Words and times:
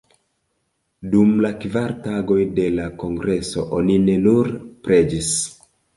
Dum 1.11 1.35
la 1.45 1.51
kvar 1.65 1.93
tagoj 2.07 2.39
de 2.61 2.65
la 2.79 2.87
kongreso 3.05 3.67
oni 3.81 3.99
ne 4.07 4.17
nur 4.27 4.51
preĝis. 4.89 5.29